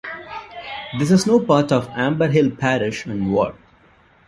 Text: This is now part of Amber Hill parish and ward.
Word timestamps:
This 0.97 1.11
is 1.11 1.27
now 1.27 1.37
part 1.37 1.71
of 1.71 1.87
Amber 1.91 2.27
Hill 2.27 2.49
parish 2.55 3.05
and 3.05 3.31
ward. 3.31 3.53